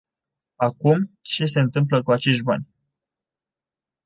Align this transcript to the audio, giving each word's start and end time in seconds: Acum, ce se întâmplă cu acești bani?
Acum, 0.55 1.17
ce 1.21 1.45
se 1.45 1.59
întâmplă 1.59 2.03
cu 2.03 2.11
acești 2.11 2.43
bani? 2.43 2.67